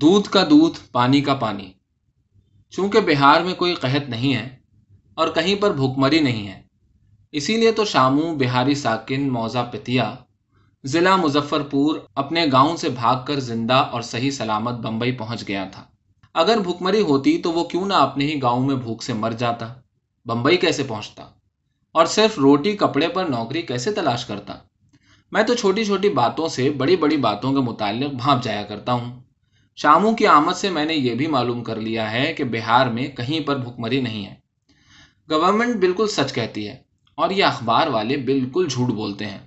[0.00, 1.72] دودھ کا دودھ، پانی کا پانی۔
[2.70, 4.56] چونکہ بہار میں کوئی قحط نہیں ہے
[5.14, 6.62] اور کہیں پر بھوکمری نہیں ہے۔
[7.32, 10.14] اسی لیے تو شاموں بہاری ساکن، موزہ پتیا،
[10.84, 15.64] ضلع مظفر پور اپنے گاؤں سے بھاگ کر زندہ اور صحیح سلامت بمبئی پہنچ گیا
[15.72, 15.84] تھا۔
[16.34, 19.74] اگر بھوکمری ہوتی تو وہ کیوں نہ اپنے ہی گاؤں میں بھوک سے مر جاتا۔
[20.24, 21.22] بمبئی کیسے پہنچتا؟
[21.92, 24.54] اور صرف روٹی، کپڑے پر نوکری کیسے تلاش کرتا؟
[25.32, 29.20] میں تو چھوٹی چھوٹی باتوں سے، بڑی بڑی باتوں کے متعلق بھانپ جایا کرتا ہوں۔
[29.76, 33.06] شاموں کی آمد سے میں نے یہ بھی معلوم کر لیا ہے کہ بہار میں
[33.06, 34.34] کہیں پر بھکمری نہیں ہے۔
[35.30, 36.76] گورنمنٹ بالکل سچ کہتی ہے
[37.14, 39.38] اور یہ اخبار والے بالکل جھوٹ بولتے ہیں۔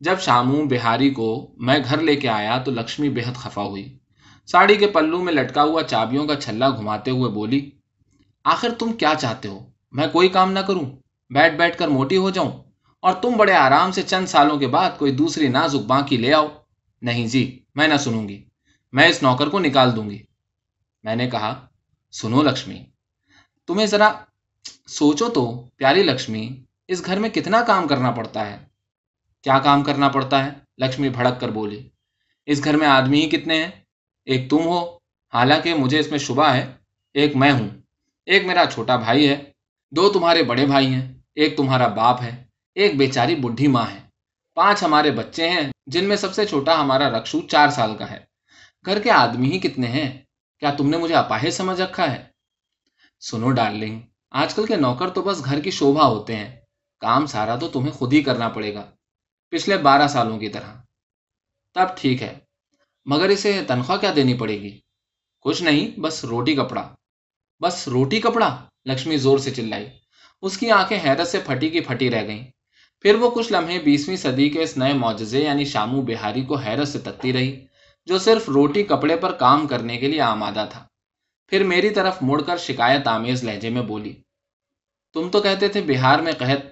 [0.00, 3.98] جب شاموں بہاری کو میں گھر لے کے آیا تو لکشمی بےحد خفا ہوئی۔
[4.46, 7.70] ساڑی کے پلو میں لٹکا ہوا چابیوں کا چھلا گھماتے ہوئے بولی،
[8.44, 10.90] آخر تم کیا چاہتے ہو؟ میں کوئی کام نہ کروں۔
[11.30, 12.50] بیٹھ بیٹھ کر موٹی ہو جاؤں۔
[13.00, 16.46] اور تم بڑے آرام سے چند سالوں کے بعد کوئی دوسری نازک بانکی لے آؤ۔
[17.02, 18.49] نہیں جی میں نہ سنوں گی۔
[18.92, 20.22] میں اس نوکر کو نکال دوں گی۔
[21.02, 21.66] میں نے کہا،
[22.12, 22.84] سنو لکشمی،
[23.66, 24.12] تمہیں ذرا
[24.88, 28.58] سوچو تو، پیاری لکشمی، اس گھر میں کتنا کام کرنا پڑتا ہے؟
[29.42, 31.88] کیا کام کرنا پڑتا ہے؟ لکشمی بھڑک کر بولی،
[32.46, 33.70] اس گھر میں آدمی ہی کتنے ہیں؟
[34.24, 34.98] ایک تم ہو،
[35.34, 36.72] حالانکہ مجھے اس میں شبہ ہے،
[37.14, 37.68] ایک میں ہوں۔
[38.26, 39.44] ایک میرا چھوٹا بھائی ہے،
[39.90, 44.00] دو تمہارے بڑے بھائی ہیں، ایک تمہارا باپ ہے، ایک بیچاری بڈھی ماں ہے۔
[44.54, 48.29] پانچ ہمارے بچے ہیں، جن میں سب سے چھوٹا ہمارا رکشو چار سال کا ہے۔
[48.86, 50.22] گھر کے آدمی ہی کتنے ہیں؟
[50.58, 52.24] کیا تم نے مجھے اپاہے سمجھ رکھا ہے؟
[53.20, 54.00] سنو ڈارلنگ،
[54.30, 56.60] آج کل کے نوکر تو بس گھر کی شوبھا ہوتے ہیں۔
[57.00, 58.90] کام سارا تو تمہیں خود ہی کرنا پڑے گا۔
[59.50, 60.74] پچھلے بارہ سالوں کی طرح۔
[61.74, 62.38] تب ٹھیک ہے،
[63.04, 64.80] مگر اسے تنخواہ کیا دینی پڑے گی؟
[65.40, 66.94] کچھ نہیں، بس روٹی کپڑا۔
[67.60, 69.86] بس روٹی کپڑا؟ لکشمی زور سے چلائی۔
[70.42, 72.46] اس کی آنکھیں حیرت سے پھٹی کی پھٹی رہ گئیں۔
[73.00, 76.88] پھر وہ کچھ لمحے بیسویں صدی کے اس نئے معجزے یعنی شامو بہاری کو حیرت
[76.88, 77.66] سے تکتی رہی۔
[78.06, 80.86] جو صرف روٹی کپڑے پر کام کرنے کے لیے آمادہ تھا۔
[81.52, 84.12] پھر میری طرف مڑ کر شکایت آمیز لہجے میں بولی،
[85.14, 86.64] تم تو کہتے تھے بہار میں قحط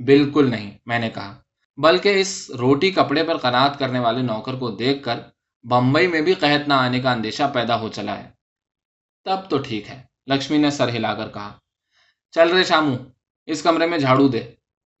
[0.00, 1.34] بالکل نہیں، میں نے کہا،
[1.78, 5.20] بلکہ اس روٹی کپڑے پر قناعت کرنے والے نوکر کو دیکھ کر
[5.64, 8.28] بمبئی میں بھی قحط نہ آنے کا اندیشہ پیدا ہو چلا ہے۔
[9.26, 11.52] تب تو ٹھیک ہے، لکشمی نے سر ہلا کر کہا،
[12.34, 12.96] چل رہے شامو،
[13.48, 14.42] اس کمرے میں جھاڑو دے۔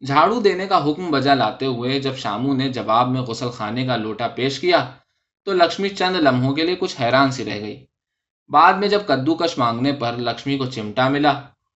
[0.02, 3.96] جھاڑو دینے کا حکم بجا لاتے ہوئے جب شامو نے جواب میں غسل خانے کا
[3.96, 4.84] لوٹا پیش کیا
[5.46, 7.84] تو لکشمی چند لمحوں کے لیے کچھ حیران سی رہ گئی۔
[8.50, 11.30] بعد میں جب کدو کش مانگنے پر لکشمی کو چمٹا ملا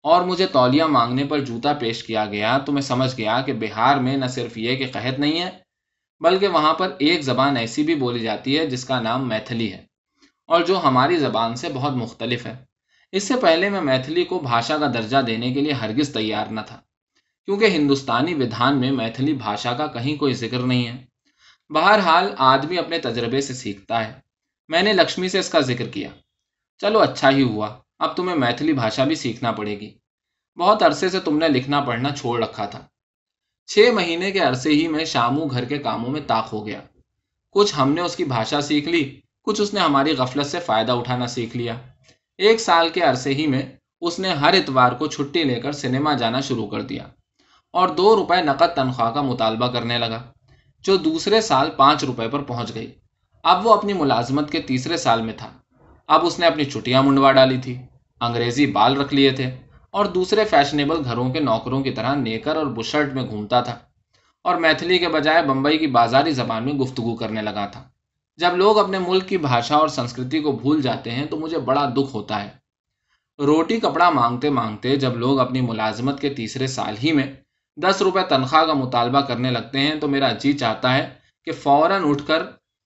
[0.04, 3.97] اور مجھے تولیہ مانگنے پر جوتا پیش کیا گیا تو میں سمجھ گیا کہ بہار
[3.97, 5.50] میں نہ صرف یہ کہ قحط نہیں ہے،
[6.20, 9.84] بلکہ وہاں پر ایک زبان ایسی بھی بولی جاتی ہے جس کا نام میتھلی ہے
[10.48, 12.56] اور جو ہماری زبان سے بہت مختلف ہے۔
[13.12, 16.60] اس سے پہلے میں میتھلی کو بھاشا کا درجہ دینے کے لیے ہرگز تیار نہ
[16.60, 16.81] تھا،
[17.48, 20.97] کیونکہ ہندوستانی ودھان میں میتھلی بھاشا کا کہیں کوئی ذکر نہیں ہے۔
[21.75, 24.20] بہرحال آدمی اپنے تجربے سے سیکھتا ہے۔
[24.69, 26.08] میں نے لکشمی سے اس کا ذکر کیا۔
[26.78, 29.98] چلو اچھا ہی ہوا۔ اب تمہیں میتھلی بھاشا بھی سیکھنا پڑے گی۔
[30.58, 32.86] بہت عرصے سے تم نے لکھنا پڑھنا چھوڑ رکھا تھا۔
[33.66, 36.81] چھ مہینے کے عرصے ہی میں شامو گھر کے کاموں میں طاق ہو گیا۔
[37.50, 40.92] کچھ ہم نے اس کی بھاشا سیکھ لی، کچھ اس نے ہماری غفلت سے فائدہ
[40.92, 41.75] اٹھانا سیکھ لیا۔
[42.38, 43.62] ایک سال کے عرصے ہی میں
[44.00, 47.06] اس نے ہر اتوار کو چھٹی لے کر سنیما جانا شروع کر دیا
[47.70, 50.32] اور دو روپے نقد تنخواہ کا مطالبہ کرنے لگا۔
[50.82, 52.92] جو دوسرے سال پانچ روپے پر پہنچ گئی۔
[53.42, 55.50] اب وہ اپنی ملازمت کے تیسرے سال میں تھا۔
[56.06, 57.78] اب اس نے اپنی چھٹیاں منڈوا ڈالی تھی۔
[58.20, 59.50] انگریزی بال رکھ لیے تھے۔
[59.90, 63.78] اور دوسرے فیشنیبل گھروں کے نوکروں کی طرح نیکر اور بشرٹ میں گھومتا تھا۔
[64.44, 67.84] اور میتھلی کے بجائے بمبئی کی بازاری زبان میں گفتگو کرنے لگا تھا۔
[68.36, 71.88] جب لوگ اپنے ملک کی بھاشا اور سنسکرتی کو بھول جاتے ہیں تو مجھے بڑا
[71.88, 72.48] دکھ ہوتا ہے۔
[73.38, 77.32] روٹی کپڑا مانگتے مانگتے جب لوگ اپنی ملازمت کے تیسرے سال ہی میں
[77.76, 81.10] دس روپے تنخواہ کا مطالبہ کرنے لگتے ہیں تو میرا جی چاہتا ہے
[81.44, 82.42] کہ فوراً اٹھ کر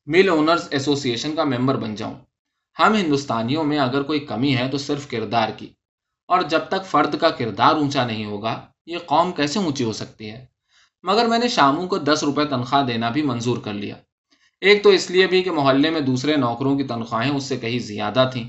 [0.07, 2.15] مل اونرز ایسوسی ایشن کا ممبر بن جاؤں۔
[2.79, 5.67] ہم ہندوستانیوں میں اگر کوئی کمی ہے تو صرف کردار کی۔
[6.29, 10.31] اور جب تک فرد کا کردار اونچا نہیں ہوگا، یہ قوم کیسے اونچی ہو سکتی
[10.31, 10.47] ہے؟
[11.03, 13.95] مگر میں نے شاموں کو دس روپے تنخواہ دینا بھی منظور کر لیا۔
[14.61, 17.79] ایک تو اس لیے بھی کہ محلے میں دوسرے نوکروں کی تنخواہیں اس سے کہیں
[17.79, 18.49] زیادہ تھیں۔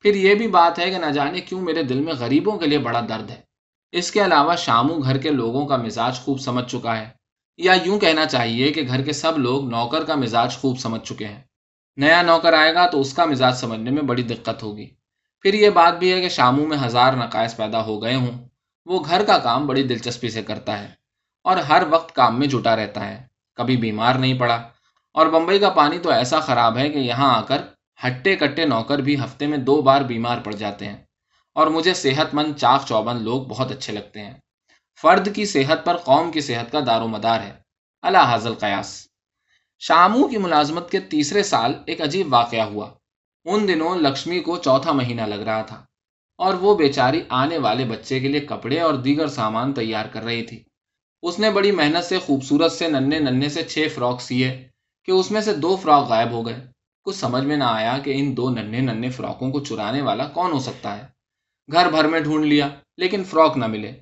[0.00, 2.78] پھر یہ بھی بات ہے کہ نہ جانے کیوں میرے دل میں غریبوں کے لیے
[2.78, 3.40] بڑا درد ہے۔
[3.92, 7.08] اس کے علاوہ شامو گھر کے لوگوں کا مزاج خوب سمجھ چکا ہے۔
[7.56, 11.26] یا یوں کہنا چاہیے کہ گھر کے سب لوگ نوکر کا مزاج خوب سمجھ چکے
[11.26, 11.42] ہیں۔
[11.96, 14.90] نیا نوکر آئے گا تو اس کا مزاج سمجھنے میں بڑی دقت ہوگی۔
[15.40, 18.48] پھر یہ بات بھی ہے کہ شامو میں ہزار نقائص پیدا ہو گئے ہوں۔
[18.86, 20.88] وہ گھر کا کام بڑی دلچسپی سے کرتا ہے
[21.44, 24.54] اور ہر وقت کام میں جٹا رہتا ہے۔ کبھی بیمار نہیں پڑا۔
[25.14, 27.58] اور بمبئی کا پانی تو ایسا خراب ہے کہ یہاں آ کر
[28.06, 31.05] ہٹے کٹے نوکر بھی ہفتے میں دو بار بیمار پڑ جاتے ہیں۔
[31.56, 34.34] اور مجھے صحت مند چاق چوبند لوگ بہت اچھے لگتے ہیں۔
[35.00, 37.52] فرد کی صحت پر قوم کی صحت کا دار و مدار ہے۔
[38.02, 39.08] اللہ حاضل قیاس
[39.78, 42.90] شامو کی ملازمت کے تیسرے سال ایک عجیب واقعہ ہوا۔
[43.44, 45.84] ان دنوں لکشمی کو چوتھا مہینہ لگ رہا تھا
[46.38, 50.42] اور وہ بیچاری آنے والے بچے کے لیے کپڑے اور دیگر سامان تیار کر رہی
[50.42, 50.64] تھی۔
[51.22, 54.68] اس نے بڑی محنت سے، خوبصورت سے ننے ننے سے چھ فراک سیے
[55.04, 56.66] کہ اس میں سے دو فراک غائب ہو گئے۔
[57.04, 60.52] کچھ سمجھ میں نہ آیا کہ ان دو ننے ننے فراکوں کو چرانے والا کون
[60.52, 61.15] ہو سکتا ہے۔
[61.72, 63.92] گھر بھر میں ڈھونڈ لیا، لیکن فراک نہ ملے۔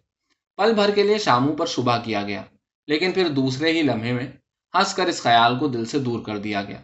[0.56, 2.43] پل بھر کے لیے شاموں پر شبہ کیا گیا،
[2.87, 4.26] لیکن پھر دوسرے ہی لمحے میں
[4.75, 6.78] ہنس کر اس خیال کو دل سے دور کر دیا گیا۔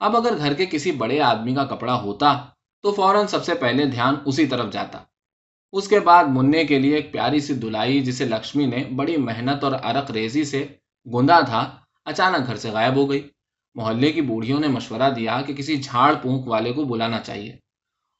[0.00, 2.46] اب اگر گھر کے کسی بڑے آدمی کا کپڑا ہوتا
[2.82, 4.98] تو فوراً سب سے پہلے دھیان اسی طرف جاتا۔
[5.72, 9.64] اس کے بعد منع کے لیے ایک پیاری سی دلائی جسے لکشمی نے بڑی محنت
[9.64, 10.66] اور ارق ریزی سے
[11.06, 13.28] گوندا تھا، اچانک گھر سے غائب ہو گئی۔
[13.74, 17.56] محلے کی بوڑھیوں نے مشورہ دیا کہ کسی جھاڑ پونک والے کو بلانا چاہیے۔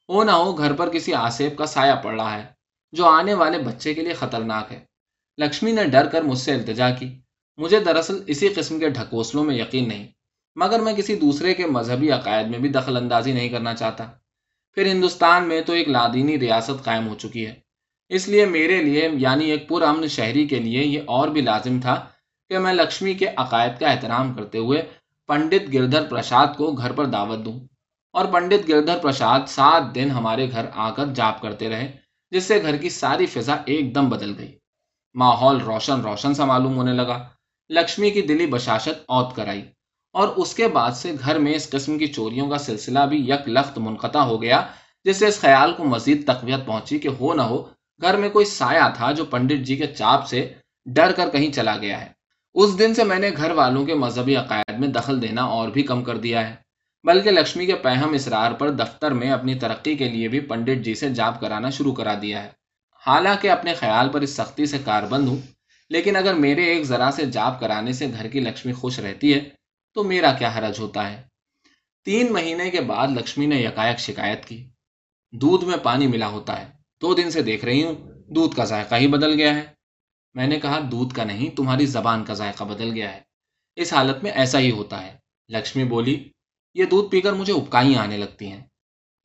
[0.09, 2.45] ہو نہ ہو گھر پر کسی آسیب کا سایہ پڑ رہا ہے،
[2.91, 4.79] جو آنے والے بچے کے لیے خطرناک ہے۔
[5.37, 7.19] لکشمی نے ڈر کر مجھ سے التجا کی۔
[7.57, 10.07] مجھے دراصل اسی قسم کے ڈھکوسلوں میں یقین نہیں،
[10.55, 14.03] مگر میں کسی دوسرے کے مذہبی عقائد میں بھی دخل اندازی نہیں کرنا چاہتا۔
[14.73, 17.53] پھر ہندوستان میں تو ایک لادینی ریاست قائم ہو چکی ہے۔
[18.09, 21.79] اس لیے میرے لیے یعنی ایک پر امن شہری کے لیے، یہ اور بھی لازم
[21.81, 22.05] تھا
[22.49, 24.81] کہ میں لکشمی کے عقائد کا احترام کرتے ہوئے
[25.27, 27.59] پنڈت گردھر پرساد کو گھر پر دعوت دوں۔
[28.13, 31.91] اور پنڈت گردھر پرساد سات دن ہمارے گھر آ کر جاپ کرتے رہے،
[32.31, 34.55] جس سے گھر کی ساری فضا ایک دم بدل گئی۔
[35.13, 37.27] ماحول روشن روشن سا معلوم ہونے لگا۔
[37.69, 39.61] لکشمی کی دلی بشاشت اوت کرائی۔
[40.13, 43.49] اور اس کے بعد سے گھر میں اس قسم کی چوریوں کا سلسلہ بھی یک
[43.49, 44.67] لخت منقطع ہو گیا،
[45.03, 47.63] جس سے اس خیال کو مزید تقویت پہنچی کہ ہو نہ ہو،
[48.01, 50.53] گھر میں کوئی سایہ تھا جو پنڈت جی کے چاپ سے
[50.85, 52.09] ڈر کر کہیں چلا گیا ہے۔
[52.53, 55.83] اس دن سے میں نے گھر والوں کے مذہبی عقائد میں دخل دینا اور بھی
[55.83, 56.62] کم کر دیا ہے۔
[57.03, 60.95] بلکہ لکشمی کے پہم اسرار پر دفتر میں اپنی ترقی کے لیے بھی پنڈت جی
[60.95, 62.49] سے جاپ کرانا شروع کرا دیا ہے۔
[63.07, 65.37] حالانکہ اپنے خیال پر اس سختی سے کار بند ہوں،
[65.89, 69.39] لیکن اگر میرے ایک ذرا سے جاپ کرانے سے گھر کی لکشمی خوش رہتی ہے،
[69.93, 71.21] تو میرا کیا حرج ہوتا ہے؟
[72.05, 74.69] تین مہینے کے بعد لکشمی نے یکایک شکایت کی۔
[75.31, 76.65] دودھ میں پانی ملا ہوتا ہے۔
[77.01, 77.95] دو دن سے دیکھ رہی ہوں،
[78.27, 79.63] دودھ کا ذائقہ ہی بدل گیا ہے۔
[80.33, 83.19] میں نے کہا، دودھ کا نہیں، تمہاری زبان کا ذائقہ بدل گیا ہے۔
[83.75, 85.17] اس حالت میں ایسا ہی ہوتا ہے۔
[85.49, 86.29] لکشمی بولی
[86.73, 88.61] یہ دودھ پی کر مجھے ابکائیاں آنے لگتی ہیں۔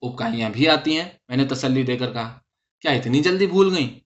[0.02, 2.38] ابکائیاں بھی آتی ہیں، میں نے تسلی دے کر کہا،
[2.80, 4.00] کیا اتنی جلدی بھول گئی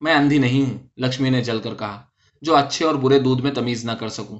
[0.00, 2.04] میں اندھی نہیں ہوں، لکشمی نے جل کر کہا،
[2.42, 4.38] جو اچھے اور برے دودھ میں تمیز نہ کر سکوں۔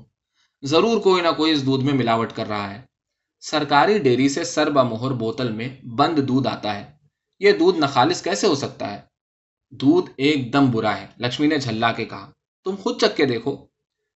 [0.62, 2.82] ضرور کوئی نہ کوئی اس دودھ میں ملاوٹ کر رہا ہے۔
[3.40, 6.92] سرکاری ڈیری سے سر مہر بوتل میں بند دودھ آتا ہے۔
[7.40, 9.00] یہ دودھ نخالص کیسے ہو سکتا ہے؟
[9.70, 12.30] دودھ ایک دم برا ہے، لکشمی نے جھلا کے کہا،
[12.64, 13.66] تم خود چک کے دیکھو۔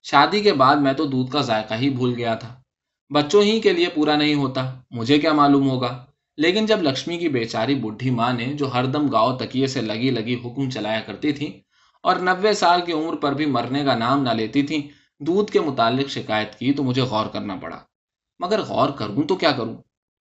[0.02, 2.62] شادی کے بعد میں تو دودھ کا ذائقہ ہی بھول گیا تھا۔
[3.10, 6.06] بچوں ہی کے لیے پورا نہیں ہوتا، مجھے کیا معلوم ہوگا؟
[6.36, 10.10] لیکن جب لکشمی کی بیچاری بڈھی ماں نے جو ہر دم گاؤں تکیے سے لگی
[10.10, 11.60] لگی حکم چلایا کرتی تھی
[12.02, 14.88] اور نوے سال کی عمر پر بھی مرنے کا نام نہ لیتی تھی،
[15.18, 17.78] دودھ کے متعلق شکایت کی تو مجھے غور کرنا پڑا۔
[18.38, 19.76] مگر غور کروں تو کیا کروں؟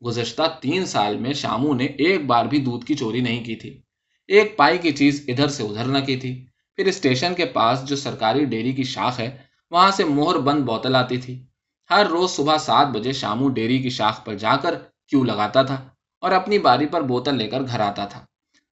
[0.04, 3.82] گزشتہ تین سال میں شامو نے ایک بار بھی دودھ کی چوری نہیں کی تھی۔
[4.28, 6.46] ایک پائی کی چیز ادھر سے ادھر نہ کی تھی۔
[6.76, 9.36] پھر اسٹیشن کے پاس جو سرکاری ڈیری کی شاخ ہے،
[9.70, 11.46] وہاں سے مہر بند بوتل آتی تھی۔
[11.90, 14.74] ہر روز صبح سات بجے شامو ڈیری کی شاخ پر جا کر
[15.08, 15.88] کیوں لگاتا تھا
[16.20, 18.24] اور اپنی باری پر بوتل لے کر گھر آتا تھا۔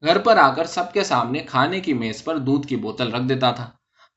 [0.05, 3.23] گھر پر آ کر سب کے سامنے کھانے کی میز پر دودھ کی بوتل رکھ
[3.23, 3.69] دیتا تھا۔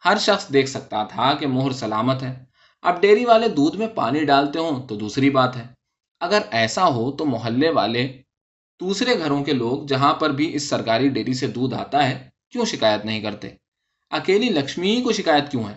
[0.05, 2.45] ہر شخص دیکھ سکتا تھا کہ مہر سلامت ہے۔
[2.83, 5.67] اب ڈیری والے دودھ میں پانی ڈالتے ہوں تو دوسری بات ہے۔
[6.21, 8.23] اگر ایسا ہو تو محلے والے
[8.81, 12.65] دوسرے گھروں کے لوگ جہاں پر بھی اس سرکاری ڈیری سے دودھ آتا ہے کیوں
[12.65, 13.49] شکایت نہیں کرتے؟
[14.11, 15.75] اکیلی لکشمی ہی کو شکایت کیوں ہے؟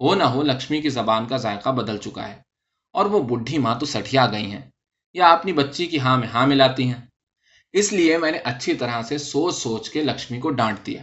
[0.00, 2.51] ہو نہ ہو لکشمی کی زبان کا ذائقہ بدل چکا ہے۔
[2.92, 4.60] اور وہ بڈھی ماں تو سٹیا گئی ہیں
[5.14, 7.00] یا اپنی بچی کی ہاں میں ہاں ملاتی ہیں۔
[7.72, 11.02] اس لیے میں نے اچھی طرح سے سوچ سوچ کے لکشمی کو ڈانٹ دیا۔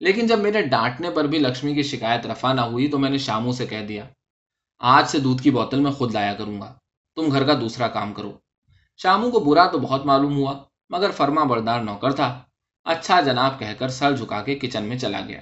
[0.00, 3.18] لیکن جب میرے ڈانٹنے پر بھی لکشمی کی شکایت رفا نہ ہوئی تو میں نے
[3.18, 4.04] شاموں سے کہہ دیا،
[4.78, 6.74] آج سے دودھ کی بوتل میں خود لایا کروں گا،
[7.14, 8.38] تم گھر کا دوسرا کام کرو۔
[8.96, 12.44] شاموں کو برا تو بہت معلوم ہوا، مگر فرما بردار نوکر تھا۔
[12.84, 15.40] اچھا جناب کہہ کر سر جھکا کے کچن میں چلا گیا۔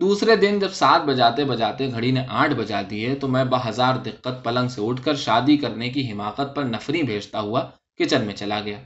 [0.00, 4.44] دوسرے دن جب سات بجاتے بجاتے گھڑی نے آٹھ بجا دیے تو میں بہزار دقت
[4.44, 7.60] پلنگ سے اٹھ کر شادی کرنے کی حماقت پر نفری بھیجتا ہوا
[7.98, 8.78] کچن میں چلا گیا۔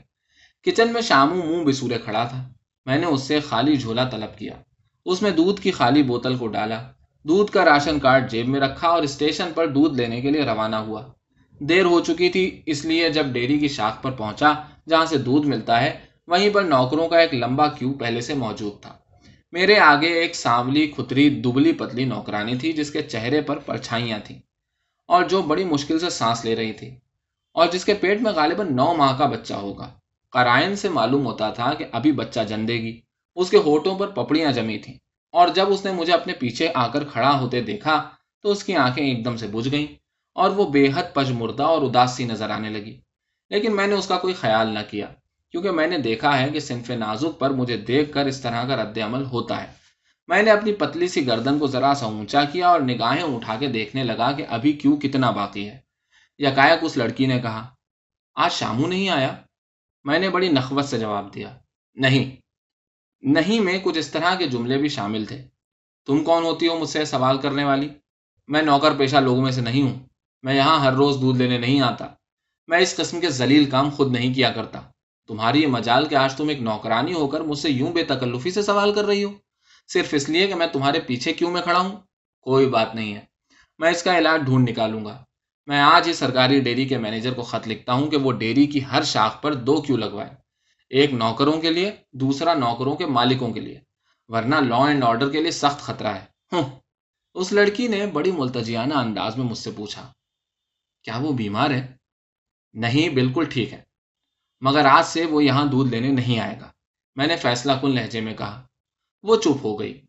[0.65, 2.49] کچن میں شاموں منہ بسورے کھڑا تھا۔
[2.85, 4.53] میں نے اس سے خالی جھولا طلب کیا۔
[5.05, 6.81] اس میں دودھ کی خالی بوتل کو ڈالا۔
[7.23, 10.75] دودھ کا راشن کارڈ جیب میں رکھا اور اسٹیشن پر دودھ لینے کے لیے روانہ
[10.75, 11.01] ہوا۔
[11.59, 14.53] دیر ہو چکی تھی، اس لیے جب ڈیری کی شاخ پر پہنچا
[14.89, 18.81] جہاں سے دودھ ملتا ہے، وہیں پر نوکروں کا ایک لمبا کیو پہلے سے موجود
[18.81, 18.93] تھا۔
[19.51, 24.39] میرے آگے ایک سانولی کھتری دبلی پتلی نوکرانی تھی جس کے چہرے پر پرچھائیاں تھیں
[25.07, 26.95] اور جو بڑی مشکل سے سانس لے رہی تھی
[27.53, 29.93] اور جس کے پیٹ میں غالباً نو ماہ کا بچہ ہوگا۔
[30.29, 33.01] قرائن سے معلوم ہوتا تھا کہ ابھی بچہ جن دے گی۔
[33.35, 34.93] اس کے ہوٹوں پر پپڑیاں جمی تھیں
[35.31, 38.09] اور جب اس نے مجھے اپنے پیچھے آ کر کھڑا ہوتے دیکھا
[38.41, 39.87] تو اس کی آنکھیں ایک دم سے بجھ گئیں
[40.33, 42.99] اور وہ بے حد پج مردہ اور اداس سی نظر آنے لگی۔
[43.49, 45.05] لیکن میں نے اس کا کوئی خیال نہ کیا۔
[45.51, 48.83] کیونکہ میں نے دیکھا ہے کہ صنف نازک پر مجھے دیکھ کر اس طرح کا
[48.83, 49.67] رد عمل ہوتا ہے۔
[50.27, 53.67] میں نے اپنی پتلی سی گردن کو ذرا سا اونچا کیا اور نگاہیں اٹھا کے
[53.67, 55.79] دیکھنے لگا کہ ابھی کیوں کتنا باقی ہے۔
[56.37, 57.69] یکایک اس لڑکی نے کہا،
[58.35, 59.35] آج شامو نہیں آیا؟
[60.03, 61.57] میں نے بڑی نخوت سے جواب دیا،
[61.95, 62.35] نہیں
[63.21, 65.47] نہیں میں کچھ اس طرح کے جملے بھی شامل تھے۔
[66.05, 67.89] تم کون ہوتی ہو مجھ سے سوال کرنے والی؟
[68.47, 69.99] میں نوکر پیشہ لوگوں میں سے نہیں ہوں۔
[70.41, 72.07] میں یہاں ہر روز دودھ لینے نہیں آتا۔
[72.67, 74.81] میں اس قسم کے ذلیل کام خود نہیں کیا کرتا۔
[75.31, 78.51] تمہاری یہ مجال کہ آج تم ایک نوکرانی ہو کر مجھ سے یوں بے تکلفی
[78.51, 79.31] سے سوال کر رہی ہو۔
[79.87, 81.95] صرف اس لیے کہ میں تمہارے پیچھے کیوں میں کھڑا ہوں؟
[82.41, 83.21] کوئی بات نہیں ہے۔
[83.79, 85.23] میں اس کا علاج ڈھونڈ نکالوں گا۔
[85.67, 88.79] میں آج ہی سرکاری ڈیری کے مینیجر کو خط لکھتا ہوں کہ وہ ڈیری کی
[88.85, 90.29] ہر شاخ پر دو کیوں لگوائے
[90.89, 93.79] ایک نوکروں کے لیے، دوسرا نوکروں کے مالکوں کے لیے۔
[94.27, 96.25] ورنہ لا اینڈ آرڈر کے لیے سخت خطرہ ہے۔
[97.33, 100.11] اس لڑکی نے بڑی ملتجیانہ انداز میں مجھ سے پوچھا،
[101.03, 101.87] کیا وہ بیمار ہے؟
[102.73, 103.90] نہیں، بالکل ٹھیک ہے۔
[104.61, 106.71] مگر آج سے وہ یہاں دودھ لینے نہیں آئے گا۔
[107.15, 108.67] میں نے فیصلہ کن لہجے میں کہا،
[109.23, 110.01] وہ چپ ہو گئی۔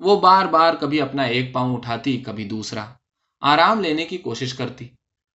[0.00, 2.86] وہ بار بار کبھی اپنا ایک پاؤں اٹھاتی، کبھی دوسرا۔
[3.40, 4.88] آرام لینے کی کوشش کرتی۔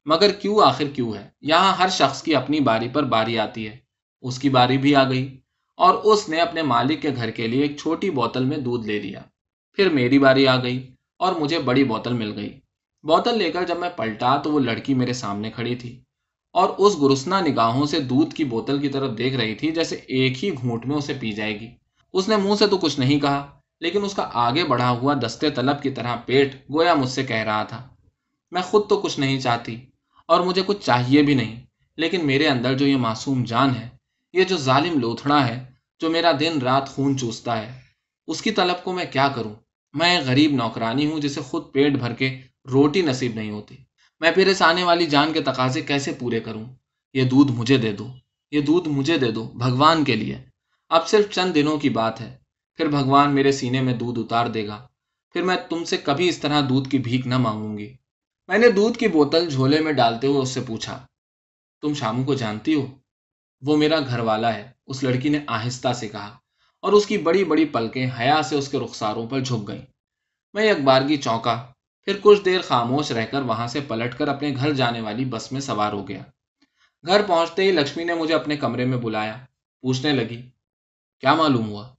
[0.05, 3.77] مگر کیوں آخر کیوں ہے؟ یہاں ہر شخص کی اپنی باری پر باری آتی ہے۔
[4.21, 5.39] اس کی باری بھی آ گئی۔
[5.77, 8.99] اور اس نے اپنے مالک کے گھر کے لیے ایک چھوٹی بوتل میں دودھ لے
[8.99, 9.21] لیا۔
[9.73, 12.59] پھر میری باری آ گئی اور مجھے بڑی بوتل مل گئی۔
[13.03, 16.03] بوتل لے کر جب میں پلٹا تو وہ لڑکی میرے سامنے کھڑی تھی۔
[16.55, 20.43] اور اس گرسنا نگاہوں سے دودھ کی بوتل کی طرف دیکھ رہی تھی جیسے ایک
[20.43, 21.67] ہی گھونٹ میں اسے پی جائے گی۔
[22.13, 23.45] اس نے منہ سے تو کچھ نہیں کہا،
[23.81, 27.43] لیکن اس کا آگے بڑھا ہوا دستے طلب کی طرح پیٹ گویا مجھ سے کہہ
[27.43, 27.87] رہا تھا۔
[28.51, 29.75] میں خود تو کچھ نہیں چاہتی
[30.25, 31.55] اور مجھے کچھ چاہیے بھی نہیں،
[31.97, 33.87] لیکن میرے اندر جو یہ معصوم جان ہے،
[34.33, 35.63] یہ جو ظالم لوتھڑا ہے،
[36.01, 37.71] جو میرا دن رات خون چوستا ہے،
[38.27, 39.53] اس کی طلب کو میں کیا کروں؟
[39.93, 42.29] میں غریب نوکرانی ہوں جسے خود پیٹ بھر کے
[42.71, 43.75] روٹی نصیب نہیں ہوتی۔
[44.21, 46.65] میں پھر اس آنے والی جان کے تقاضے کیسے پورے کروں؟
[47.13, 48.07] یہ دودھ مجھے دے دو۔
[48.51, 50.37] یہ دودھ مجھے دے دو، بھگوان کے لیے۔
[50.89, 52.37] اب صرف چند دنوں کی بات ہے۔
[52.75, 54.87] پھر بھگوان میرے سینے میں دودھ اتار دے گا۔
[55.31, 57.93] پھر میں تم سے کبھی اس طرح دودھ کی بھیک نہ مانگوں گی۔
[58.47, 61.05] میں نے دودھ کی بوتل جھولے میں ڈالتے ہوئے اس سے پوچھا،
[61.81, 62.87] تم شامو کو جانتی ہو؟
[63.61, 66.37] وہ میرا گھر والا ہے، اس لڑکی نے آہستہ سے کہا
[66.81, 69.85] اور اس کی بڑی بڑی پلکیں حیا سے اس کے رخساروں پر جھک گئیں۔
[70.53, 71.67] میں اخبارگی چونکا
[72.01, 75.51] پھر کچھ دیر خاموش رہ کر وہاں سے پلٹ کر اپنے گھر جانے والی بس
[75.51, 76.23] میں سوار ہو گیا۔
[77.05, 79.37] گھر پہنچتے ہی لکشمی نے مجھے اپنے کمرے میں بلایا۔
[79.81, 80.41] پوچھنے لگی،
[81.19, 81.89] کیا معلوم ہوا؟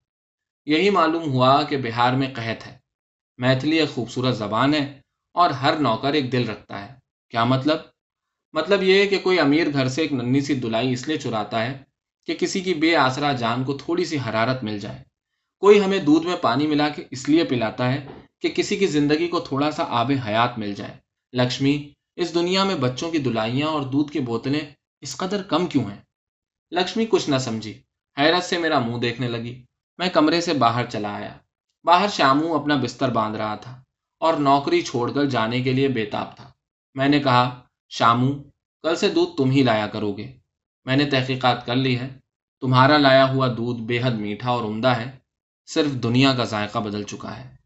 [0.67, 2.79] یہی معلوم ہوا کہ بہار میں قحط ہے۔
[3.39, 5.01] میتھلی ایک خوبصورت زبان ہے
[5.33, 6.95] اور ہر نوکر ایک دل رکھتا ہے۔
[7.31, 7.79] کیا مطلب؟
[8.53, 11.65] مطلب یہ ہے کہ کوئی امیر گھر سے ایک ننی سی دلائی اس لیے چراتا
[11.65, 11.83] ہے
[12.27, 15.03] کہ کسی کی بے آسرا جان کو تھوڑی سی حرارت مل جائے۔
[15.61, 18.07] کوئی ہمیں دودھ میں پانی ملا کے اس لیے پلاتا ہے
[18.43, 20.95] کہ کسی کی زندگی کو تھوڑا سا آب حیات مل جائے۔
[21.33, 24.61] لکشمی، اس دنیا میں بچوں کی دلائیاں اور دودھ کی بوتلیں
[25.01, 26.01] اس قدر کم کیوں ہیں؟
[26.71, 27.83] لکشمی کچھ نہ سمجھی۔
[28.19, 29.65] حیرت سے میرا منہ دیکھنے لگی۔
[29.99, 31.39] میں کمرے سے باہر چلا آیا۔
[31.85, 33.83] باہر شامو اپنا بستر باندھ رہا تھا
[34.21, 36.53] اور نوکری چھوڑ کر جانے کے لیے بےتاب تھا۔
[36.95, 38.33] میں نے کہا شامو
[38.83, 40.33] کل سے دودھ تم ہی لایا کرو گے۔
[40.85, 42.09] میں نے تحقیقات کر لی ہے
[42.61, 45.19] تمہارا لایا ہوا دودھ بے حد میٹھا اور عمدہ ہے۔
[45.67, 47.62] صرف دنیا کا ذائقہ بدل چکا ہے۔